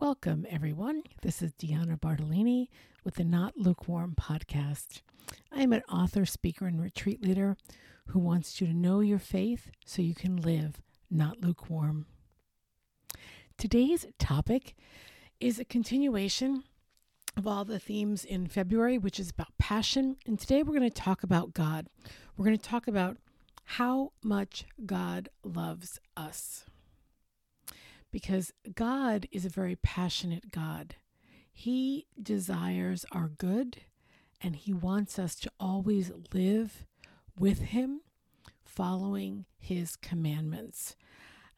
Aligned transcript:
Welcome, 0.00 0.46
everyone. 0.48 1.02
This 1.20 1.42
is 1.42 1.52
Deanna 1.52 2.00
Bartalini 2.00 2.68
with 3.04 3.16
the 3.16 3.24
Not 3.24 3.58
Lukewarm 3.58 4.14
podcast. 4.18 5.02
I 5.52 5.60
am 5.60 5.74
an 5.74 5.82
author, 5.92 6.24
speaker, 6.24 6.66
and 6.66 6.80
retreat 6.80 7.22
leader 7.22 7.58
who 8.06 8.18
wants 8.18 8.62
you 8.62 8.66
to 8.66 8.72
know 8.72 9.00
your 9.00 9.18
faith 9.18 9.70
so 9.84 10.00
you 10.00 10.14
can 10.14 10.38
live 10.38 10.80
not 11.10 11.42
lukewarm. 11.42 12.06
Today's 13.58 14.06
topic 14.18 14.74
is 15.38 15.58
a 15.58 15.66
continuation 15.66 16.64
of 17.36 17.46
all 17.46 17.66
the 17.66 17.78
themes 17.78 18.24
in 18.24 18.46
February, 18.46 18.96
which 18.96 19.20
is 19.20 19.28
about 19.28 19.58
passion. 19.58 20.16
And 20.26 20.40
today 20.40 20.62
we're 20.62 20.78
going 20.78 20.90
to 20.90 21.02
talk 21.02 21.22
about 21.22 21.52
God. 21.52 21.88
We're 22.38 22.46
going 22.46 22.56
to 22.56 22.68
talk 22.68 22.88
about 22.88 23.18
how 23.64 24.12
much 24.24 24.64
God 24.86 25.28
loves 25.44 26.00
us. 26.16 26.64
Because 28.10 28.52
God 28.74 29.26
is 29.30 29.44
a 29.44 29.50
very 29.50 29.76
passionate 29.76 30.50
God. 30.50 30.96
He 31.52 32.06
desires 32.20 33.04
our 33.12 33.28
good 33.28 33.78
and 34.40 34.56
He 34.56 34.72
wants 34.72 35.18
us 35.18 35.34
to 35.36 35.50
always 35.60 36.10
live 36.32 36.86
with 37.38 37.60
Him, 37.60 38.00
following 38.64 39.44
His 39.58 39.96
commandments. 39.96 40.96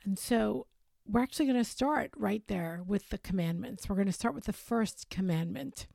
And 0.05 0.19
so 0.19 0.67
we're 1.07 1.23
actually 1.23 1.47
going 1.47 1.59
to 1.59 1.65
start 1.65 2.11
right 2.17 2.43
there 2.47 2.83
with 2.87 3.11
the 3.11 3.19
commandments. 3.19 3.89
We're 3.89 3.97
going 3.97 4.07
to 4.07 4.13
start 4.13 4.35
with 4.35 4.45
the 4.45 4.53
first 4.53 5.11
commandment. 5.11 5.87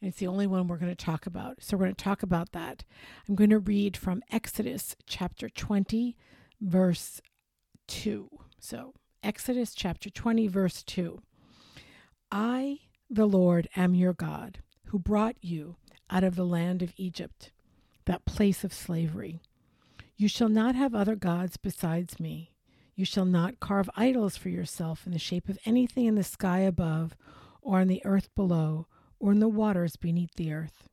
And 0.00 0.08
it's 0.08 0.18
the 0.18 0.26
only 0.26 0.46
one 0.46 0.66
we're 0.66 0.78
going 0.78 0.94
to 0.94 1.04
talk 1.04 1.26
about. 1.26 1.56
So 1.60 1.76
we're 1.76 1.86
going 1.86 1.94
to 1.94 2.04
talk 2.04 2.22
about 2.22 2.52
that. 2.52 2.84
I'm 3.28 3.34
going 3.34 3.50
to 3.50 3.58
read 3.58 3.96
from 3.96 4.22
Exodus 4.30 4.96
chapter 5.06 5.48
20, 5.48 6.16
verse 6.60 7.20
2. 7.88 8.28
So, 8.60 8.94
Exodus 9.22 9.74
chapter 9.74 10.10
20, 10.10 10.46
verse 10.46 10.82
2. 10.84 11.20
I, 12.30 12.78
the 13.10 13.26
Lord, 13.26 13.68
am 13.74 13.94
your 13.94 14.12
God, 14.12 14.58
who 14.86 14.98
brought 14.98 15.36
you 15.40 15.76
out 16.08 16.24
of 16.24 16.36
the 16.36 16.46
land 16.46 16.82
of 16.82 16.92
Egypt, 16.96 17.50
that 18.06 18.24
place 18.24 18.62
of 18.62 18.72
slavery. 18.72 19.42
You 20.16 20.28
shall 20.28 20.48
not 20.48 20.74
have 20.76 20.94
other 20.94 21.16
gods 21.16 21.56
besides 21.56 22.20
me. 22.20 22.52
You 22.94 23.04
shall 23.04 23.24
not 23.24 23.60
carve 23.60 23.90
idols 23.96 24.36
for 24.36 24.48
yourself 24.48 25.04
in 25.04 25.12
the 25.12 25.18
shape 25.18 25.48
of 25.48 25.58
anything 25.64 26.06
in 26.06 26.14
the 26.14 26.24
sky 26.24 26.60
above, 26.60 27.16
or 27.60 27.80
on 27.80 27.88
the 27.88 28.04
earth 28.04 28.28
below, 28.34 28.86
or 29.18 29.32
in 29.32 29.40
the 29.40 29.48
waters 29.48 29.96
beneath 29.96 30.34
the 30.36 30.52
earth. 30.52 30.88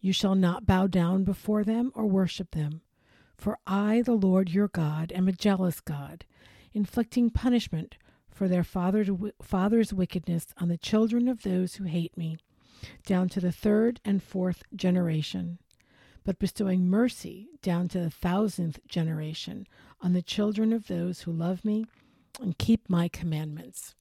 You 0.00 0.12
shall 0.12 0.34
not 0.34 0.66
bow 0.66 0.86
down 0.86 1.24
before 1.24 1.64
them 1.64 1.90
or 1.94 2.06
worship 2.06 2.50
them. 2.50 2.82
For 3.36 3.58
I, 3.66 4.02
the 4.02 4.12
Lord 4.12 4.50
your 4.50 4.68
God, 4.68 5.12
am 5.12 5.28
a 5.28 5.32
jealous 5.32 5.80
God, 5.80 6.24
inflicting 6.74 7.30
punishment 7.30 7.96
for 8.28 8.48
their 8.48 8.64
father's 8.64 9.94
wickedness 9.94 10.46
on 10.58 10.68
the 10.68 10.76
children 10.76 11.28
of 11.28 11.42
those 11.42 11.76
who 11.76 11.84
hate 11.84 12.16
me, 12.18 12.36
down 13.06 13.28
to 13.28 13.40
the 13.40 13.52
third 13.52 14.00
and 14.04 14.22
fourth 14.22 14.64
generation, 14.74 15.58
but 16.24 16.38
bestowing 16.38 16.88
mercy 16.88 17.48
down 17.62 17.86
to 17.88 18.00
the 18.00 18.10
thousandth 18.10 18.80
generation 18.88 19.66
on 20.00 20.12
the 20.12 20.22
children 20.22 20.72
of 20.72 20.88
those 20.88 21.22
who 21.22 21.32
love 21.32 21.64
me 21.64 21.86
and 22.40 22.58
keep 22.58 22.90
my 22.90 23.06
commandments. 23.08 23.94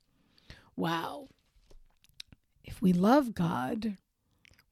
Wow. 0.76 1.28
If 2.64 2.82
we 2.82 2.92
love 2.92 3.36
God, 3.36 3.98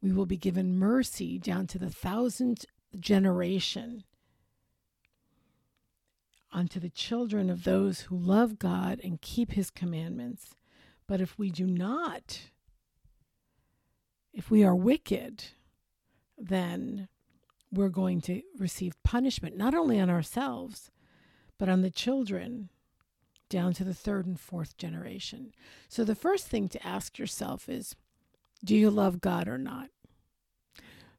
we 0.02 0.12
will 0.12 0.26
be 0.26 0.38
given 0.38 0.80
mercy 0.80 1.38
down 1.38 1.68
to 1.68 1.78
the 1.78 1.92
thousandth 1.92 2.66
generation 3.00 4.04
unto 6.52 6.80
the 6.80 6.90
children 6.90 7.50
of 7.50 7.64
those 7.64 8.02
who 8.02 8.18
love 8.18 8.60
God 8.60 9.00
and 9.04 9.22
keep 9.22 9.54
his 9.54 9.70
commandments. 9.70 10.56
But 11.08 11.22
if 11.22 11.38
we 11.38 11.50
do 11.50 11.66
not, 11.66 12.42
if 14.34 14.50
we 14.50 14.64
are 14.64 14.76
wicked, 14.76 15.46
then 16.38 17.08
we're 17.72 17.90
going 17.90 18.22
to 18.22 18.42
receive 18.58 19.02
punishment, 19.04 19.58
not 19.58 19.74
only 19.74 20.00
on 20.00 20.10
ourselves, 20.10 20.92
but 21.58 21.70
on 21.70 21.82
the 21.82 21.92
children 21.92 22.70
down 23.50 23.74
to 23.74 23.84
the 23.84 23.94
third 23.94 24.26
and 24.26 24.40
fourth 24.40 24.78
generation. 24.78 25.54
So 25.88 26.04
the 26.04 26.16
first 26.16 26.48
thing 26.48 26.70
to 26.70 26.86
ask 26.86 27.20
yourself 27.20 27.70
is 27.70 27.96
do 28.64 28.76
you 28.76 28.90
love 28.90 29.22
God 29.22 29.48
or 29.48 29.58
not? 29.58 29.90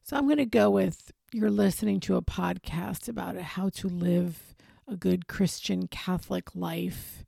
So 0.03 0.17
I'm 0.17 0.25
going 0.25 0.37
to 0.37 0.45
go 0.45 0.69
with 0.69 1.11
you're 1.31 1.49
listening 1.49 1.99
to 2.01 2.15
a 2.15 2.21
podcast 2.21 3.07
about 3.07 3.35
how 3.37 3.69
to 3.69 3.87
live 3.87 4.52
a 4.87 4.95
good 4.95 5.27
Christian 5.27 5.87
Catholic 5.87 6.55
life. 6.55 7.23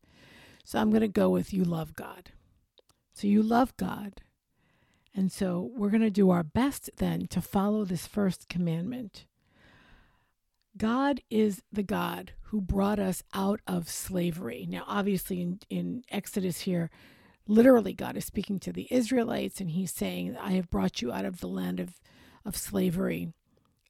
So 0.63 0.79
I'm 0.79 0.89
going 0.89 1.01
to 1.01 1.07
go 1.07 1.29
with 1.29 1.53
you 1.53 1.63
love 1.63 1.95
God. 1.95 2.31
So 3.13 3.27
you 3.27 3.41
love 3.41 3.75
God. 3.77 4.21
And 5.16 5.31
so 5.31 5.71
we're 5.75 5.89
going 5.89 6.01
to 6.01 6.09
do 6.09 6.29
our 6.29 6.43
best 6.43 6.89
then 6.97 7.27
to 7.27 7.41
follow 7.41 7.85
this 7.85 8.05
first 8.05 8.49
commandment. 8.49 9.25
God 10.77 11.21
is 11.29 11.61
the 11.71 11.83
God 11.83 12.33
who 12.49 12.59
brought 12.59 12.99
us 12.99 13.23
out 13.33 13.61
of 13.66 13.87
slavery. 13.87 14.66
Now, 14.69 14.83
obviously, 14.87 15.41
in, 15.41 15.59
in 15.69 16.03
Exodus 16.11 16.61
here, 16.61 16.89
literally, 17.47 17.93
God 17.93 18.17
is 18.17 18.25
speaking 18.25 18.59
to 18.59 18.73
the 18.73 18.87
Israelites 18.91 19.61
and 19.61 19.72
he's 19.72 19.91
saying, 19.91 20.35
I 20.37 20.51
have 20.51 20.69
brought 20.69 21.01
you 21.01 21.13
out 21.13 21.23
of 21.23 21.39
the 21.39 21.47
land 21.47 21.79
of, 21.79 22.01
of 22.43 22.57
slavery 22.57 23.29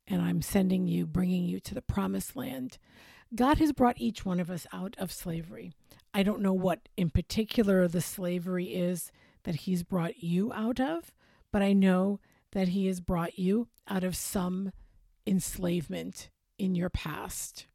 and 0.07 0.21
I'm 0.21 0.43
sending 0.43 0.87
you, 0.87 1.07
bringing 1.07 1.45
you 1.45 1.59
to 1.61 1.73
the 1.73 1.81
promised 1.81 2.35
land. 2.35 2.77
God 3.33 3.57
has 3.57 3.73
brought 3.73 3.99
each 3.99 4.25
one 4.25 4.39
of 4.39 4.49
us 4.49 4.67
out 4.71 4.95
of 4.97 5.11
slavery. 5.11 5.71
I 6.13 6.23
don't 6.23 6.41
know 6.41 6.53
what 6.53 6.87
in 6.95 7.09
particular 7.09 7.87
the 7.87 8.01
slavery 8.01 8.65
is 8.67 9.11
that 9.43 9.55
he's 9.55 9.83
brought 9.83 10.23
you 10.23 10.53
out 10.53 10.79
of, 10.79 11.11
but 11.51 11.61
I 11.61 11.73
know 11.73 12.19
that 12.51 12.69
he 12.69 12.87
has 12.87 13.01
brought 13.01 13.37
you 13.37 13.67
out 13.87 14.03
of 14.03 14.15
some 14.15 14.71
enslavement 15.27 16.29
in 16.57 16.75
your 16.75 16.89
past. 16.89 17.67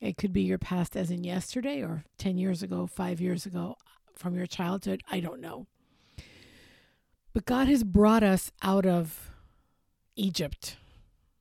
It 0.00 0.16
could 0.16 0.32
be 0.32 0.42
your 0.42 0.58
past 0.58 0.96
as 0.96 1.10
in 1.10 1.24
yesterday 1.24 1.82
or 1.82 2.04
10 2.18 2.38
years 2.38 2.62
ago, 2.62 2.86
five 2.86 3.20
years 3.20 3.46
ago, 3.46 3.76
from 4.14 4.34
your 4.34 4.46
childhood. 4.46 5.02
I 5.10 5.20
don't 5.20 5.40
know. 5.40 5.66
But 7.32 7.44
God 7.44 7.68
has 7.68 7.84
brought 7.84 8.22
us 8.22 8.50
out 8.62 8.86
of 8.86 9.30
Egypt, 10.16 10.76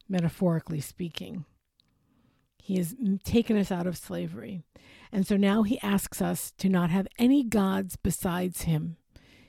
metaphorically 0.08 0.82
speaking. 0.82 1.46
He 2.70 2.78
has 2.78 2.96
taken 3.24 3.58
us 3.58 3.72
out 3.72 3.88
of 3.88 3.98
slavery. 3.98 4.62
And 5.12 5.26
so 5.26 5.36
now 5.36 5.64
he 5.64 5.82
asks 5.82 6.22
us 6.22 6.52
to 6.60 6.70
not 6.70 6.92
have 6.92 7.08
any 7.18 7.44
gods 7.44 7.96
besides 7.96 8.62
him. 8.62 8.98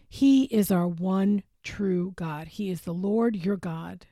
He 0.08 0.44
is 0.44 0.70
our 0.70 0.88
one 0.88 1.42
true 1.62 2.14
God. 2.16 2.48
He 2.48 2.70
is 2.70 2.80
the 2.80 2.94
Lord 2.94 3.36
your 3.36 3.58
God. 3.58 4.06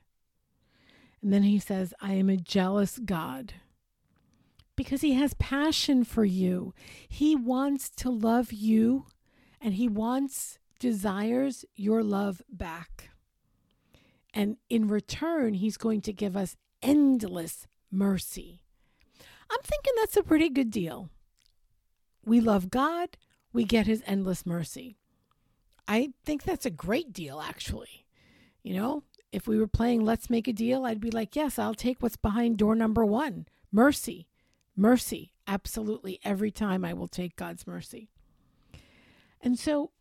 And 1.23 1.33
then 1.33 1.43
he 1.43 1.59
says, 1.59 1.95
I 2.03 2.13
am 2.13 2.29
a 2.29 2.37
jealous 2.37 2.99
God 2.99 3.55
because 4.77 5.01
he 5.01 5.15
has 5.15 5.33
passion 5.33 6.05
for 6.05 6.27
you. 6.27 6.75
He 7.09 7.35
wants 7.35 7.89
to 7.89 8.11
love 8.11 8.53
you 8.53 9.07
and 9.59 9.73
he 9.73 9.89
wants, 9.89 10.59
desires 10.79 11.65
your 11.75 12.03
love 12.03 12.43
back. 12.47 13.09
And 14.35 14.59
in 14.69 14.87
return, 14.87 15.55
he's 15.55 15.79
going 15.79 16.03
to 16.03 16.13
give 16.13 16.37
us 16.37 16.59
endless 16.83 17.67
mercy. 17.91 18.65
I'm 19.51 19.61
thinking 19.63 19.95
that's 19.97 20.17
a 20.17 20.23
pretty 20.23 20.49
good 20.49 20.71
deal. 20.71 21.11
We 22.25 22.41
love 22.41 22.71
God, 22.71 23.17
we 23.53 23.65
get 23.65 23.87
his 23.87 24.03
endless 24.07 24.45
mercy. 24.45 24.99
I 25.87 26.11
think 26.25 26.43
that's 26.43 26.67
a 26.67 26.71
great 26.71 27.13
deal, 27.13 27.41
actually. 27.41 28.05
You 28.63 28.75
know, 28.75 29.05
if 29.33 29.49
we 29.49 29.59
were 29.59 29.67
playing 29.67 30.05
Let's 30.05 30.29
Make 30.29 30.49
a 30.49 30.53
Deal, 30.53 30.85
I'd 30.85 31.01
be 31.01 31.11
like, 31.11 31.35
yes, 31.35 31.59
I'll 31.59 31.75
take 31.75 32.03
what's 32.03 32.17
behind 32.17 32.59
door 32.59 32.75
number 32.75 33.05
one 33.05 33.47
mercy. 33.73 34.29
Mercy. 34.77 35.33
Absolutely. 35.47 36.21
Every 36.23 36.51
time 36.51 36.85
I 36.85 36.93
will 36.93 37.09
take 37.09 37.35
God's 37.35 37.67
mercy. 37.67 38.11
And 39.41 39.59
so, 39.59 39.93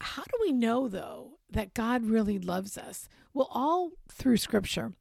how 0.00 0.22
do 0.22 0.38
we 0.40 0.52
know, 0.52 0.88
though, 0.88 1.38
that 1.50 1.74
God 1.74 2.04
really 2.04 2.38
loves 2.38 2.78
us? 2.78 3.08
Well, 3.34 3.48
all 3.50 3.92
through 4.08 4.38
scripture, 4.38 4.92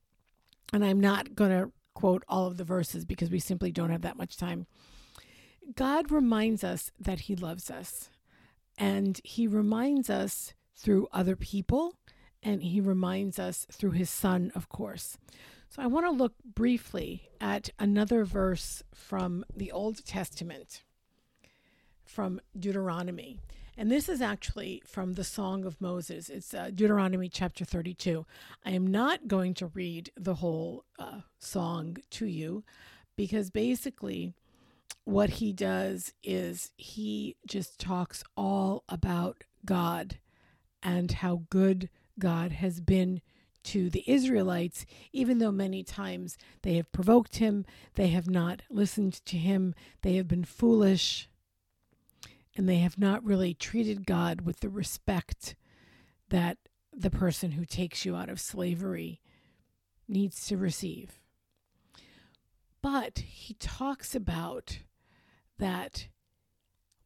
and 0.73 0.83
I'm 0.83 0.99
not 0.99 1.35
going 1.35 1.51
to 1.51 1.71
quote 1.95 2.23
all 2.29 2.45
of 2.45 2.57
the 2.57 2.63
verses 2.63 3.05
because 3.05 3.31
we 3.31 3.39
simply 3.39 3.71
don't 3.71 3.89
have 3.89 4.03
that 4.03 4.17
much 4.17 4.37
time. 4.37 4.67
God 5.75 6.11
reminds 6.11 6.63
us 6.63 6.91
that 6.99 7.21
He 7.21 7.35
loves 7.35 7.71
us, 7.71 8.09
and 8.77 9.19
He 9.23 9.47
reminds 9.47 10.11
us 10.11 10.53
through 10.75 11.07
other 11.11 11.35
people, 11.35 11.95
and 12.43 12.61
He 12.61 12.79
reminds 12.79 13.39
us 13.39 13.65
through 13.71 13.91
His 13.91 14.11
Son, 14.11 14.51
of 14.53 14.69
course. 14.69 15.17
So 15.69 15.81
I 15.81 15.87
want 15.87 16.05
to 16.05 16.11
look 16.11 16.33
briefly 16.43 17.29
at 17.41 17.71
another 17.79 18.23
verse 18.23 18.83
from 18.93 19.43
the 19.55 19.71
Old 19.71 20.05
Testament, 20.05 20.83
from 22.05 22.39
Deuteronomy. 22.57 23.39
And 23.77 23.91
this 23.91 24.07
is 24.07 24.21
actually 24.21 24.81
from 24.85 25.13
the 25.13 25.23
Song 25.23 25.65
of 25.65 25.81
Moses. 25.81 26.29
It's 26.29 26.53
uh, 26.53 26.69
Deuteronomy 26.73 27.27
chapter 27.27 27.65
32. 27.65 28.25
I 28.65 28.71
am 28.71 28.87
not 28.87 29.27
going 29.27 29.53
to 29.55 29.67
read 29.67 30.11
the 30.15 30.35
whole 30.35 30.85
uh, 30.97 31.21
song 31.39 31.97
to 32.11 32.25
you 32.25 32.63
because 33.17 33.49
basically 33.49 34.33
what 35.03 35.31
he 35.31 35.51
does 35.51 36.13
is 36.23 36.71
he 36.77 37.35
just 37.45 37.77
talks 37.77 38.23
all 38.37 38.85
about 38.87 39.43
God 39.65 40.19
and 40.81 41.11
how 41.11 41.43
good 41.49 41.89
God 42.17 42.53
has 42.53 42.79
been 42.79 43.21
to 43.65 43.89
the 43.89 44.03
Israelites, 44.07 44.85
even 45.11 45.39
though 45.39 45.51
many 45.51 45.83
times 45.83 46.37
they 46.61 46.75
have 46.75 46.91
provoked 46.91 47.37
him, 47.37 47.65
they 47.95 48.09
have 48.09 48.29
not 48.29 48.61
listened 48.69 49.25
to 49.25 49.37
him, 49.37 49.73
they 50.01 50.15
have 50.15 50.27
been 50.27 50.45
foolish, 50.45 51.27
and 52.55 52.67
they 52.67 52.77
have 52.77 52.97
not 52.97 53.23
really 53.23 53.53
treated 53.53 54.05
God 54.05 54.41
with 54.41 54.61
the 54.61 54.69
respect 54.69 55.55
that 56.29 56.57
the 56.93 57.09
person 57.09 57.51
who 57.51 57.65
takes 57.65 58.05
you 58.05 58.15
out 58.15 58.29
of 58.29 58.39
slavery 58.39 59.21
needs 60.07 60.45
to 60.47 60.57
receive. 60.57 61.19
But 62.81 63.19
he 63.19 63.55
talks 63.55 64.15
about 64.15 64.79
that 65.57 66.07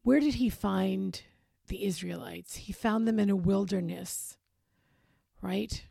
where 0.02 0.20
did 0.20 0.34
he 0.34 0.48
find 0.48 1.22
the 1.68 1.84
Israelites? 1.84 2.56
He 2.56 2.72
found 2.72 3.06
them 3.06 3.18
in 3.18 3.30
a 3.30 3.36
wilderness, 3.36 4.38
right? 5.42 5.84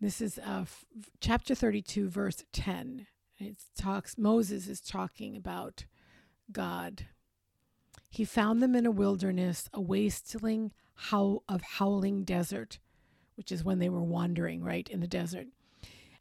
This 0.00 0.20
is 0.20 0.38
uh, 0.38 0.60
f- 0.62 0.84
chapter 1.20 1.54
32, 1.54 2.08
verse 2.08 2.44
10. 2.52 3.06
It 3.38 3.56
talks, 3.76 4.18
Moses 4.18 4.68
is 4.68 4.80
talking 4.80 5.36
about 5.36 5.86
God. 6.52 7.06
He 8.10 8.24
found 8.24 8.62
them 8.62 8.74
in 8.74 8.86
a 8.86 8.90
wilderness, 8.90 9.68
a 9.72 9.80
wasteling 9.80 10.70
howl 10.94 11.44
of 11.48 11.62
howling 11.62 12.24
desert, 12.24 12.78
which 13.34 13.52
is 13.52 13.64
when 13.64 13.78
they 13.78 13.88
were 13.88 14.02
wandering, 14.02 14.62
right, 14.62 14.88
in 14.88 15.00
the 15.00 15.06
desert. 15.06 15.48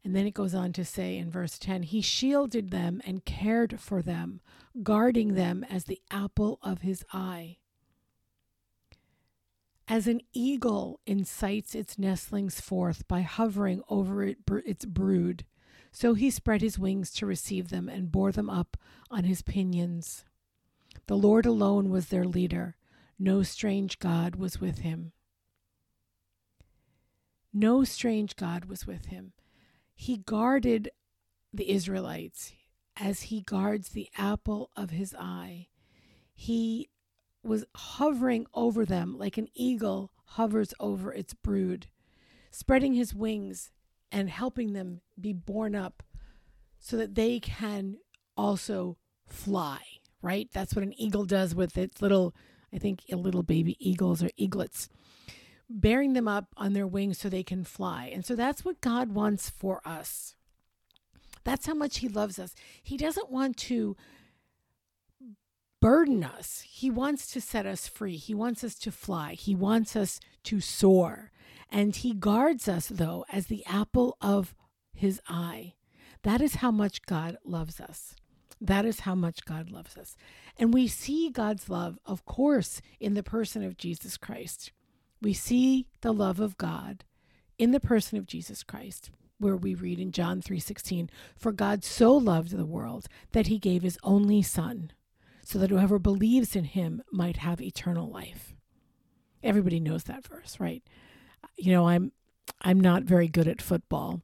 And 0.04 0.16
then 0.16 0.28
it 0.28 0.34
goes 0.34 0.54
on 0.54 0.74
to 0.74 0.86
say 0.86 1.18
in 1.18 1.32
verse 1.32 1.58
10 1.58 1.84
He 1.84 2.02
shielded 2.02 2.72
them 2.72 3.02
and 3.06 3.26
cared 3.26 3.80
for 3.80 4.02
them, 4.02 4.42
guarding 4.84 5.34
them 5.34 5.64
as 5.64 5.86
the 5.86 6.02
apple 6.12 6.60
of 6.62 6.82
his 6.82 7.04
eye. 7.12 7.58
As 9.88 10.06
an 10.06 10.22
eagle 10.34 11.00
incites 11.06 11.74
its 11.74 11.98
nestlings 11.98 12.60
forth 12.60 13.08
by 13.08 13.22
hovering 13.22 13.82
over 13.90 14.22
it, 14.24 14.38
its 14.66 14.86
brood, 14.86 15.46
so 15.92 16.14
he 16.14 16.30
spread 16.30 16.62
his 16.62 16.78
wings 16.78 17.12
to 17.12 17.26
receive 17.26 17.70
them 17.70 17.88
and 17.88 18.12
bore 18.12 18.34
them 18.34 18.50
up 18.50 18.76
on 19.10 19.24
his 19.24 19.42
pinions. 19.42 20.26
The 21.08 21.18
Lord 21.18 21.46
alone 21.46 21.90
was 21.90 22.08
their 22.08 22.26
leader, 22.26 22.76
no 23.18 23.42
strange 23.42 24.00
God 24.00 24.36
was 24.36 24.62
with 24.62 24.80
him. 24.80 25.14
No 27.54 27.84
strange 27.84 28.36
God 28.36 28.66
was 28.66 28.86
with 28.86 29.06
him. 29.06 29.34
He 29.96 30.18
guarded 30.18 30.92
the 31.54 31.72
Israelites 31.72 32.54
as 32.96 33.24
he 33.24 33.42
guards 33.42 33.90
the 33.90 34.10
apple 34.18 34.70
of 34.76 34.92
his 34.92 35.16
eye. 35.18 35.68
He 36.36 36.90
was 37.42 37.66
hovering 37.76 38.46
over 38.54 38.86
them 38.86 39.18
like 39.18 39.38
an 39.38 39.48
eagle 39.56 40.12
hovers 40.26 40.74
over 40.80 41.14
its 41.14 41.34
brood, 41.34 41.88
spreading 42.52 42.94
his 42.94 43.16
wings 43.16 43.72
and 44.12 44.30
helping 44.30 44.74
them 44.74 45.02
be 45.20 45.34
borne 45.34 45.74
up 45.76 46.04
so 46.80 46.98
that 46.98 47.16
they 47.16 47.40
can 47.40 47.98
also 48.36 48.98
fly, 49.26 49.80
right? 50.28 50.50
That's 50.52 50.76
what 50.76 50.84
an 50.84 51.00
eagle 51.00 51.26
does 51.26 51.56
with 51.56 51.78
its 51.78 52.02
little, 52.02 52.36
I 52.74 52.78
think, 52.78 53.04
little 53.10 53.44
baby 53.44 53.78
eagles 53.80 54.22
or 54.22 54.30
eaglets, 54.38 54.90
bearing 55.70 56.14
them 56.14 56.28
up 56.28 56.48
on 56.58 56.74
their 56.74 56.86
wings 56.86 57.18
so 57.18 57.30
they 57.30 57.44
can 57.44 57.64
fly. 57.64 58.12
And 58.14 58.26
so 58.26 58.36
that's 58.36 58.66
what 58.66 58.82
God 58.82 59.14
wants 59.14 59.50
for 59.50 59.82
us. 59.86 60.36
That's 61.46 61.66
how 61.66 61.74
much 61.74 62.00
He 62.00 62.10
loves 62.10 62.40
us. 62.40 62.54
He 62.84 62.98
doesn't 62.98 63.32
want 63.32 63.56
to 63.58 63.96
burden 65.80 66.26
us. 66.26 66.66
He 66.68 66.90
wants 66.90 67.32
to 67.32 67.40
set 67.40 67.66
us 67.66 67.88
free. 67.88 68.18
He 68.18 68.34
wants 68.34 68.66
us 68.66 68.76
to 68.80 68.92
fly. 68.92 69.34
He 69.34 69.56
wants 69.56 69.96
us 69.96 70.20
to 70.44 70.60
soar. 70.60 71.32
And 71.72 71.96
He 71.96 72.14
guards 72.14 72.68
us, 72.68 72.88
though, 72.88 73.24
as 73.32 73.48
the 73.48 73.66
apple 73.66 74.18
of 74.20 74.54
His 74.94 75.22
eye. 75.30 75.76
That 76.24 76.42
is 76.42 76.56
how 76.56 76.72
much 76.72 77.04
God 77.04 77.38
loves 77.46 77.80
us. 77.80 78.16
That 78.60 78.86
is 78.86 79.02
how 79.02 79.16
much 79.16 79.46
God 79.46 79.70
loves 79.70 79.98
us. 79.98 80.16
And 80.58 80.74
we 80.74 80.88
see 80.88 81.30
God's 81.30 81.70
love, 81.70 82.00
of 82.06 82.26
course, 82.26 82.82
in 83.00 83.14
the 83.14 83.24
person 83.24 83.64
of 83.64 83.78
Jesus 83.78 84.18
Christ. 84.18 84.72
We 85.22 85.34
see 85.34 85.88
the 86.02 86.14
love 86.14 86.40
of 86.40 86.58
God 86.58 87.04
in 87.58 87.72
the 87.72 87.80
person 87.80 88.18
of 88.18 88.28
Jesus 88.28 88.64
Christ 88.64 89.12
where 89.40 89.56
we 89.56 89.76
read 89.76 90.00
in 90.00 90.12
John 90.12 90.42
3:16 90.42 91.10
for 91.36 91.52
God 91.52 91.84
so 91.84 92.16
loved 92.16 92.52
the 92.52 92.66
world 92.66 93.08
that 93.32 93.48
he 93.48 93.60
gave 93.60 93.84
his 93.84 94.00
only 94.04 94.42
son 94.42 94.92
so 95.44 95.60
that 95.60 95.70
whoever 95.70 96.00
believes 96.00 96.56
in 96.56 96.66
him 96.66 97.02
might 97.12 97.38
have 97.38 97.62
eternal 97.62 98.10
life. 98.10 98.56
Everybody 99.44 99.80
knows 99.80 100.04
that 100.06 100.28
verse, 100.28 100.60
right? 100.60 100.84
You 101.56 101.72
know, 101.72 101.88
I'm 101.88 102.12
I'm 102.62 102.80
not 102.80 103.04
very 103.04 103.28
good 103.28 103.48
at 103.48 103.62
football. 103.62 104.22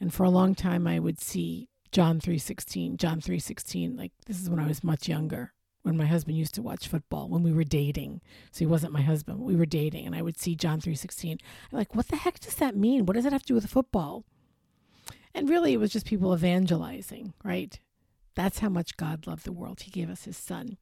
And 0.00 0.12
for 0.12 0.24
a 0.24 0.30
long 0.30 0.54
time 0.54 0.86
I 0.86 0.98
would 0.98 1.20
see 1.20 1.68
John 1.90 2.20
3:16, 2.20 2.96
John 2.96 3.20
3:16, 3.20 3.96
like 3.96 4.12
this 4.26 4.40
is 4.40 4.50
when 4.50 4.60
I 4.60 4.66
was 4.66 4.84
much 4.84 5.08
younger, 5.08 5.52
when 5.82 5.96
my 5.96 6.06
husband 6.06 6.36
used 6.36 6.54
to 6.54 6.62
watch 6.62 6.88
football 6.88 7.28
when 7.28 7.42
we 7.42 7.52
were 7.52 7.64
dating. 7.64 8.20
So 8.50 8.60
he 8.60 8.66
wasn't 8.66 8.92
my 8.92 9.02
husband, 9.02 9.40
we 9.40 9.56
were 9.56 9.66
dating 9.66 10.06
and 10.06 10.14
I 10.14 10.22
would 10.22 10.38
see 10.38 10.54
John 10.54 10.80
3:16. 10.80 11.38
I'm 11.72 11.78
like, 11.78 11.94
what 11.94 12.08
the 12.08 12.16
heck 12.16 12.40
does 12.40 12.56
that 12.56 12.76
mean? 12.76 13.06
What 13.06 13.14
does 13.14 13.24
it 13.24 13.32
have 13.32 13.42
to 13.42 13.48
do 13.48 13.54
with 13.54 13.66
football? 13.70 14.24
And 15.34 15.48
really 15.48 15.72
it 15.72 15.78
was 15.80 15.92
just 15.92 16.06
people 16.06 16.34
evangelizing, 16.34 17.34
right? 17.44 17.78
That's 18.34 18.60
how 18.60 18.68
much 18.68 18.96
God 18.96 19.26
loved 19.26 19.44
the 19.44 19.52
world. 19.52 19.80
He 19.80 19.90
gave 19.90 20.10
us 20.10 20.24
his 20.24 20.36
son. 20.36 20.78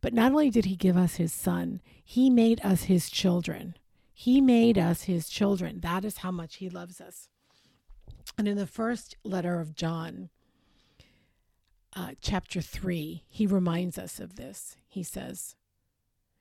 But 0.00 0.14
not 0.14 0.32
only 0.32 0.50
did 0.50 0.64
he 0.64 0.76
give 0.76 0.96
us 0.96 1.16
his 1.16 1.32
son, 1.32 1.80
he 2.04 2.30
made 2.30 2.60
us 2.64 2.84
his 2.84 3.10
children. 3.10 3.76
He 4.12 4.40
made 4.40 4.78
us 4.78 5.02
his 5.02 5.28
children. 5.28 5.80
That 5.80 6.04
is 6.04 6.18
how 6.18 6.30
much 6.30 6.56
he 6.56 6.70
loves 6.70 7.00
us. 7.00 7.28
And 8.38 8.48
in 8.48 8.56
the 8.56 8.66
first 8.66 9.16
letter 9.22 9.60
of 9.60 9.74
John, 9.74 10.30
uh, 11.96 12.10
chapter 12.20 12.60
3, 12.60 13.24
he 13.26 13.46
reminds 13.46 13.96
us 13.96 14.20
of 14.20 14.36
this. 14.36 14.76
He 14.86 15.02
says, 15.02 15.56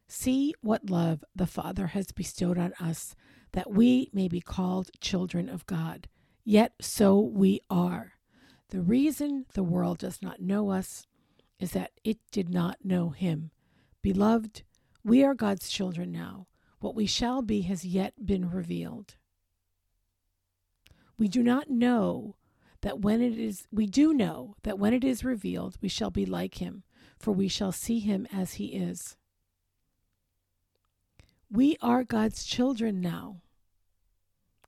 See 0.08 0.54
what 0.62 0.90
love 0.90 1.24
the 1.34 1.48
Father 1.48 1.88
has 1.88 2.12
bestowed 2.12 2.58
on 2.60 2.74
us, 2.80 3.16
that 3.54 3.72
we 3.72 4.10
may 4.14 4.28
be 4.28 4.42
called 4.42 4.92
children 5.00 5.50
of 5.50 5.66
God. 5.66 6.10
Yet 6.44 6.74
so 6.82 7.20
we 7.20 7.62
are. 7.70 8.14
The 8.70 8.82
reason 8.82 9.46
the 9.54 9.64
world 9.64 10.00
does 10.00 10.22
not 10.22 10.42
know 10.42 10.72
us 10.72 11.08
is 11.60 11.72
that 11.72 11.92
it 12.04 12.18
did 12.32 12.50
not 12.50 12.84
know 12.84 13.10
him. 13.10 13.52
Beloved, 14.02 14.64
we 15.04 15.24
are 15.24 15.34
God's 15.34 15.70
children 15.70 16.12
now. 16.12 16.48
What 16.80 16.96
we 16.96 17.06
shall 17.06 17.42
be 17.42 17.62
has 17.62 17.86
yet 17.86 18.26
been 18.26 18.50
revealed. 18.50 19.16
We 21.18 21.30
do 21.30 21.42
not 21.42 21.70
know 21.70 22.36
that 22.86 23.00
when 23.02 23.20
it 23.20 23.36
is, 23.40 23.66
we 23.72 23.88
do 23.88 24.14
know 24.14 24.54
that 24.62 24.78
when 24.78 24.94
it 24.94 25.04
is 25.04 25.24
revealed, 25.26 25.76
we 25.82 25.90
shall 25.90 26.12
be 26.12 26.24
like 26.24 26.62
him, 26.62 26.84
for 27.18 27.32
we 27.32 27.48
shall 27.48 27.72
see 27.72 27.98
him 27.98 28.28
as 28.32 28.54
he 28.54 28.66
is. 28.68 29.18
We 31.52 31.78
are 31.82 32.04
God's 32.04 32.46
children 32.46 33.02
now, 33.02 33.38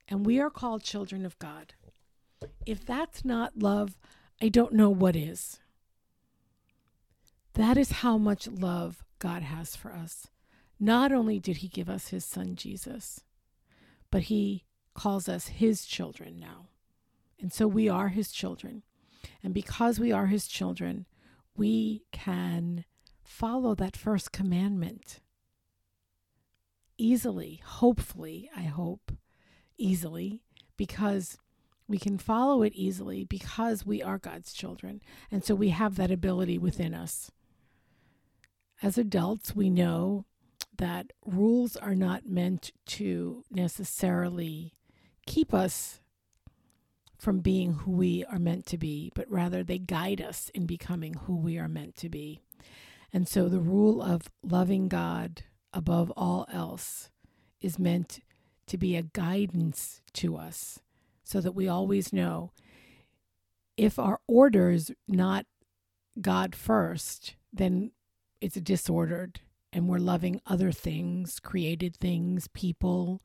and 0.08 0.26
we 0.26 0.40
are 0.40 0.50
called 0.50 0.82
children 0.82 1.24
of 1.24 1.38
God. 1.38 1.74
If 2.66 2.84
that's 2.84 3.24
not 3.24 3.56
love, 3.56 3.96
I 4.42 4.48
don't 4.48 4.72
know 4.72 4.90
what 4.90 5.14
is. 5.14 5.60
That 7.54 7.78
is 7.78 8.02
how 8.02 8.18
much 8.18 8.48
love 8.48 9.04
God 9.20 9.42
has 9.42 9.76
for 9.76 9.92
us. 9.92 10.26
Not 10.80 11.12
only 11.12 11.38
did 11.38 11.58
he 11.58 11.68
give 11.68 11.88
us 11.88 12.08
his 12.08 12.24
son 12.24 12.56
Jesus, 12.56 13.20
but 14.10 14.22
he 14.22 14.64
calls 14.92 15.28
us 15.28 15.46
his 15.46 15.84
children 15.86 16.40
now. 16.40 16.66
And 17.40 17.52
so 17.52 17.66
we 17.66 17.88
are 17.88 18.08
his 18.08 18.32
children. 18.32 18.82
And 19.42 19.54
because 19.54 20.00
we 20.00 20.12
are 20.12 20.26
his 20.26 20.46
children, 20.46 21.06
we 21.56 22.04
can 22.12 22.84
follow 23.22 23.74
that 23.74 23.96
first 23.96 24.32
commandment 24.32 25.20
easily, 26.96 27.62
hopefully, 27.64 28.50
I 28.56 28.62
hope, 28.62 29.12
easily, 29.76 30.42
because 30.76 31.38
we 31.86 31.98
can 31.98 32.18
follow 32.18 32.62
it 32.62 32.74
easily 32.74 33.24
because 33.24 33.86
we 33.86 34.02
are 34.02 34.18
God's 34.18 34.52
children. 34.52 35.00
And 35.30 35.42
so 35.44 35.54
we 35.54 35.70
have 35.70 35.96
that 35.96 36.10
ability 36.10 36.58
within 36.58 36.94
us. 36.94 37.30
As 38.82 38.98
adults, 38.98 39.56
we 39.56 39.70
know 39.70 40.26
that 40.76 41.12
rules 41.24 41.76
are 41.76 41.94
not 41.94 42.26
meant 42.26 42.72
to 42.86 43.42
necessarily 43.50 44.74
keep 45.26 45.54
us 45.54 46.00
from 47.18 47.40
being 47.40 47.72
who 47.74 47.92
we 47.92 48.24
are 48.26 48.38
meant 48.38 48.66
to 48.66 48.78
be, 48.78 49.10
but 49.14 49.30
rather 49.30 49.62
they 49.64 49.78
guide 49.78 50.20
us 50.20 50.50
in 50.54 50.66
becoming 50.66 51.14
who 51.14 51.36
we 51.36 51.58
are 51.58 51.68
meant 51.68 51.96
to 51.96 52.08
be. 52.08 52.40
And 53.12 53.28
so 53.28 53.48
the 53.48 53.60
rule 53.60 54.02
of 54.02 54.30
loving 54.42 54.88
God 54.88 55.42
above 55.72 56.12
all 56.16 56.46
else 56.52 57.10
is 57.60 57.78
meant 57.78 58.20
to 58.66 58.78
be 58.78 58.96
a 58.96 59.02
guidance 59.02 60.02
to 60.12 60.36
us 60.36 60.80
so 61.24 61.40
that 61.40 61.52
we 61.52 61.68
always 61.68 62.12
know 62.12 62.52
if 63.76 63.98
our 63.98 64.20
order 64.26 64.70
is 64.70 64.92
not 65.06 65.46
God 66.20 66.54
first, 66.54 67.36
then 67.52 67.92
it's 68.40 68.56
disordered 68.56 69.40
and 69.72 69.88
we're 69.88 69.98
loving 69.98 70.40
other 70.46 70.72
things, 70.72 71.38
created 71.40 71.96
things, 71.96 72.48
people, 72.48 73.22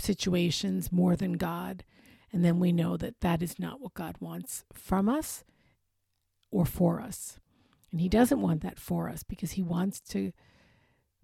situations 0.00 0.90
more 0.90 1.16
than 1.16 1.34
God. 1.34 1.84
And 2.34 2.44
then 2.44 2.58
we 2.58 2.72
know 2.72 2.96
that 2.96 3.20
that 3.20 3.42
is 3.42 3.60
not 3.60 3.80
what 3.80 3.94
God 3.94 4.16
wants 4.18 4.64
from 4.72 5.08
us 5.08 5.44
or 6.50 6.66
for 6.66 7.00
us. 7.00 7.38
And 7.92 8.00
He 8.00 8.08
doesn't 8.08 8.40
want 8.40 8.60
that 8.62 8.80
for 8.80 9.08
us 9.08 9.22
because 9.22 9.52
He 9.52 9.62
wants 9.62 10.00
to 10.00 10.32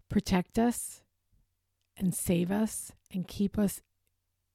protect 0.08 0.56
us 0.56 1.02
and 1.96 2.14
save 2.14 2.52
us 2.52 2.92
and 3.12 3.26
keep 3.26 3.58
us 3.58 3.82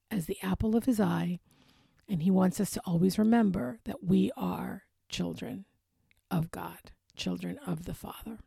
as 0.09 0.27
the 0.27 0.37
apple 0.41 0.77
of 0.77 0.85
His 0.85 0.97
eye. 0.97 1.41
And 2.07 2.23
He 2.23 2.31
wants 2.31 2.61
us 2.61 2.71
to 2.71 2.81
always 2.85 3.19
remember 3.19 3.79
that 3.83 4.01
we 4.01 4.31
are 4.37 4.83
children 5.09 5.65
of 6.31 6.51
God, 6.51 6.91
children 7.17 7.59
of 7.67 7.83
the 7.83 7.93
Father. 7.93 8.37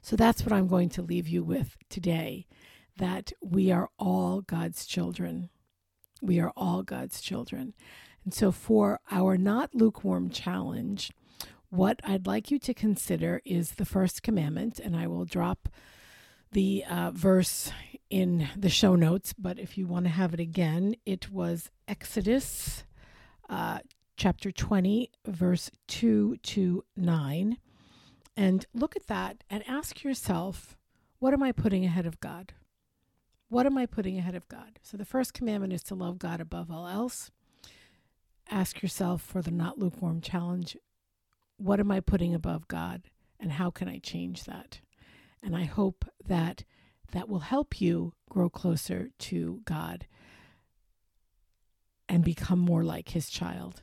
So 0.00 0.16
that's 0.16 0.42
what 0.42 0.52
I'm 0.52 0.66
going 0.66 0.88
to 0.90 1.02
leave 1.02 1.28
you 1.28 1.44
with 1.44 1.76
today 1.90 2.46
that 2.96 3.34
we 3.42 3.70
are 3.70 3.90
all 3.98 4.40
God's 4.40 4.86
children. 4.86 5.50
We 6.26 6.40
are 6.40 6.52
all 6.56 6.82
God's 6.82 7.20
children. 7.20 7.72
And 8.24 8.34
so, 8.34 8.50
for 8.50 8.98
our 9.12 9.36
not 9.36 9.74
lukewarm 9.74 10.28
challenge, 10.28 11.12
what 11.70 12.00
I'd 12.02 12.26
like 12.26 12.50
you 12.50 12.58
to 12.58 12.74
consider 12.74 13.40
is 13.44 13.72
the 13.72 13.84
first 13.84 14.24
commandment, 14.24 14.80
and 14.80 14.96
I 14.96 15.06
will 15.06 15.24
drop 15.24 15.68
the 16.50 16.84
uh, 16.90 17.12
verse 17.12 17.70
in 18.10 18.48
the 18.56 18.68
show 18.68 18.96
notes. 18.96 19.32
But 19.32 19.60
if 19.60 19.78
you 19.78 19.86
want 19.86 20.06
to 20.06 20.10
have 20.10 20.34
it 20.34 20.40
again, 20.40 20.96
it 21.06 21.30
was 21.30 21.70
Exodus 21.86 22.82
uh, 23.48 23.78
chapter 24.16 24.50
20, 24.50 25.12
verse 25.26 25.70
2 25.86 26.38
to 26.38 26.84
9. 26.96 27.58
And 28.36 28.66
look 28.74 28.96
at 28.96 29.06
that 29.06 29.44
and 29.48 29.62
ask 29.68 30.02
yourself, 30.02 30.76
what 31.20 31.32
am 31.32 31.42
I 31.42 31.52
putting 31.52 31.84
ahead 31.84 32.06
of 32.06 32.18
God? 32.18 32.52
What 33.48 33.66
am 33.66 33.78
I 33.78 33.86
putting 33.86 34.18
ahead 34.18 34.34
of 34.34 34.48
God? 34.48 34.78
So 34.82 34.96
the 34.96 35.04
first 35.04 35.34
commandment 35.34 35.72
is 35.72 35.82
to 35.84 35.94
love 35.94 36.18
God 36.18 36.40
above 36.40 36.70
all 36.70 36.88
else. 36.88 37.30
Ask 38.50 38.82
yourself 38.82 39.22
for 39.22 39.42
the 39.42 39.50
not 39.50 39.78
lukewarm 39.78 40.20
challenge 40.20 40.76
what 41.58 41.80
am 41.80 41.90
I 41.90 42.00
putting 42.00 42.34
above 42.34 42.68
God 42.68 43.02
and 43.40 43.52
how 43.52 43.70
can 43.70 43.88
I 43.88 43.98
change 43.98 44.44
that? 44.44 44.80
And 45.42 45.56
I 45.56 45.64
hope 45.64 46.04
that 46.26 46.64
that 47.12 47.28
will 47.28 47.40
help 47.40 47.80
you 47.80 48.12
grow 48.28 48.50
closer 48.50 49.10
to 49.18 49.60
God 49.64 50.06
and 52.08 52.24
become 52.24 52.58
more 52.58 52.84
like 52.84 53.10
his 53.10 53.30
child. 53.30 53.80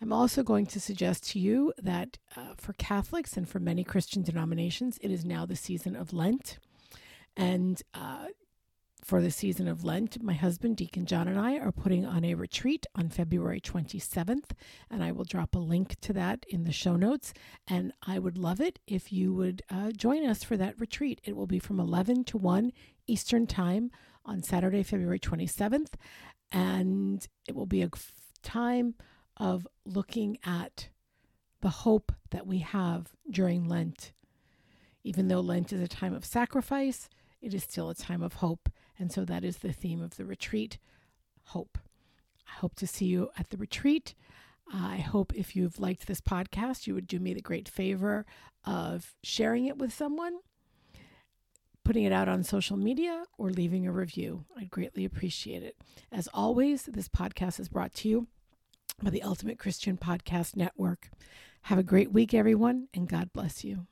I'm 0.00 0.12
also 0.12 0.42
going 0.42 0.66
to 0.66 0.80
suggest 0.80 1.28
to 1.30 1.40
you 1.40 1.72
that 1.78 2.18
uh, 2.36 2.54
for 2.56 2.72
Catholics 2.74 3.36
and 3.36 3.48
for 3.48 3.58
many 3.58 3.82
Christian 3.82 4.22
denominations, 4.22 4.98
it 5.02 5.10
is 5.10 5.24
now 5.24 5.44
the 5.44 5.56
season 5.56 5.96
of 5.96 6.12
Lent. 6.12 6.58
And 7.36 7.82
uh, 7.94 8.26
for 9.04 9.22
the 9.22 9.30
season 9.30 9.68
of 9.68 9.84
Lent, 9.84 10.22
my 10.22 10.32
husband, 10.32 10.76
Deacon 10.76 11.06
John, 11.06 11.28
and 11.28 11.38
I 11.38 11.56
are 11.58 11.72
putting 11.72 12.04
on 12.04 12.24
a 12.24 12.34
retreat 12.34 12.86
on 12.94 13.08
February 13.08 13.60
27th. 13.60 14.50
And 14.90 15.02
I 15.02 15.12
will 15.12 15.24
drop 15.24 15.54
a 15.54 15.60
link 15.60 15.98
to 16.00 16.12
that 16.14 16.44
in 16.48 16.64
the 16.64 16.72
show 16.72 16.96
notes. 16.96 17.32
And 17.66 17.92
I 18.06 18.18
would 18.18 18.36
love 18.36 18.60
it 18.60 18.78
if 18.86 19.12
you 19.12 19.32
would 19.34 19.62
uh, 19.70 19.92
join 19.92 20.26
us 20.26 20.42
for 20.42 20.56
that 20.56 20.78
retreat. 20.80 21.20
It 21.24 21.36
will 21.36 21.46
be 21.46 21.58
from 21.58 21.80
11 21.80 22.24
to 22.24 22.38
1 22.38 22.72
Eastern 23.06 23.46
Time 23.46 23.90
on 24.24 24.42
Saturday, 24.42 24.82
February 24.82 25.18
27th. 25.18 25.94
And 26.52 27.26
it 27.46 27.54
will 27.54 27.66
be 27.66 27.82
a 27.82 27.90
time 28.42 28.94
of 29.36 29.66
looking 29.84 30.38
at 30.44 30.88
the 31.60 31.68
hope 31.68 32.12
that 32.30 32.46
we 32.46 32.58
have 32.58 33.12
during 33.30 33.68
Lent. 33.68 34.12
Even 35.04 35.28
though 35.28 35.40
Lent 35.40 35.72
is 35.72 35.80
a 35.80 35.88
time 35.88 36.14
of 36.14 36.24
sacrifice, 36.24 37.08
it 37.40 37.54
is 37.54 37.62
still 37.62 37.90
a 37.90 37.94
time 37.94 38.22
of 38.22 38.34
hope. 38.34 38.68
And 38.98 39.12
so 39.12 39.24
that 39.24 39.44
is 39.44 39.58
the 39.58 39.72
theme 39.72 40.02
of 40.02 40.16
the 40.16 40.24
retreat 40.24 40.78
hope. 41.44 41.78
I 42.46 42.60
hope 42.60 42.74
to 42.76 42.86
see 42.86 43.06
you 43.06 43.30
at 43.38 43.50
the 43.50 43.56
retreat. 43.56 44.14
I 44.72 44.98
hope 44.98 45.32
if 45.34 45.56
you've 45.56 45.80
liked 45.80 46.06
this 46.06 46.20
podcast, 46.20 46.86
you 46.86 46.94
would 46.94 47.06
do 47.06 47.20
me 47.20 47.32
the 47.32 47.40
great 47.40 47.68
favor 47.68 48.26
of 48.64 49.14
sharing 49.22 49.66
it 49.66 49.78
with 49.78 49.92
someone, 49.92 50.38
putting 51.84 52.04
it 52.04 52.12
out 52.12 52.28
on 52.28 52.42
social 52.42 52.76
media, 52.76 53.24
or 53.38 53.50
leaving 53.50 53.86
a 53.86 53.92
review. 53.92 54.44
I'd 54.56 54.70
greatly 54.70 55.04
appreciate 55.04 55.62
it. 55.62 55.76
As 56.12 56.28
always, 56.34 56.82
this 56.82 57.08
podcast 57.08 57.58
is 57.60 57.68
brought 57.68 57.94
to 57.94 58.08
you 58.08 58.26
by 59.02 59.10
the 59.10 59.22
Ultimate 59.22 59.58
Christian 59.58 59.96
Podcast 59.96 60.56
Network. 60.56 61.08
Have 61.62 61.78
a 61.78 61.82
great 61.82 62.12
week, 62.12 62.34
everyone, 62.34 62.88
and 62.92 63.08
God 63.08 63.32
bless 63.32 63.64
you. 63.64 63.86